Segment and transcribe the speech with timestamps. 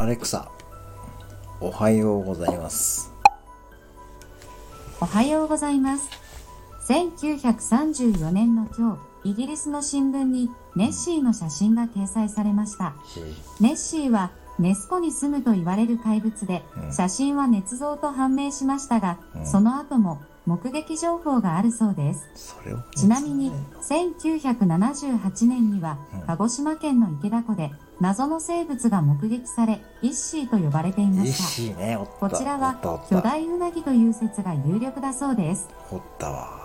[0.00, 0.50] アレクサ、
[1.60, 3.12] おはようございます。
[4.98, 6.08] おはようございます。
[6.88, 12.94] 1934年の今日、イギリスの新聞にネッシーの写真が掲載されました。
[13.60, 14.30] ネッシーは
[14.60, 22.56] ネス湖に住むと言われる怪物で、うん写真は捏造と判明しましたが、うんその後も目撃情報があるそうです。
[22.96, 23.52] ちなみに、
[23.82, 31.42] 1978年にはうん、鹿児島県の池田湖で謎の生物が目撃され、イッシーと呼ばれていました。
[31.44, 32.28] しね、おった。
[32.28, 32.76] こちらは
[33.08, 35.68] 巨大ウナギという説が有力だそうです。
[35.90, 36.59] おったわ。